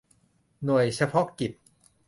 [0.65, 1.51] หน่วยเฉพาะกิจ